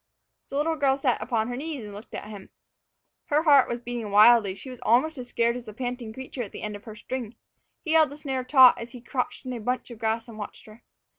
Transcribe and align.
The 0.49 0.55
little 0.57 0.77
girl 0.77 0.97
sat 0.97 1.21
upon 1.21 1.47
her 1.47 1.55
knees 1.55 1.85
and 1.85 1.93
looked 1.93 2.15
at 2.15 2.27
him. 2.27 2.49
Her 3.25 3.43
heart 3.43 3.69
was 3.69 3.79
beating 3.81 4.09
wildly, 4.09 4.49
and 4.49 4.57
she 4.57 4.71
was 4.71 4.81
almost 4.81 5.15
as 5.19 5.27
scared 5.29 5.55
as 5.55 5.65
the 5.65 5.75
panting 5.75 6.11
creature 6.11 6.41
at 6.41 6.51
the 6.51 6.63
end 6.63 6.75
of 6.75 6.85
her 6.85 6.95
string. 6.95 7.35
He 7.83 7.91
held 7.91 8.09
the 8.09 8.17
snare 8.17 8.43
taut 8.43 8.79
as 8.79 8.93
he 8.93 8.99
crouched 9.01 9.45
in 9.45 9.53
a 9.53 9.59
bunch 9.59 9.91
of 9.91 9.99
grass 9.99 10.27
and 10.27 10.39
watched 10.39 10.65
her. 10.65 10.81